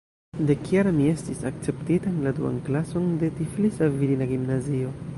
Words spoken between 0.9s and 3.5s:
mi estis akceptita en la duan klason de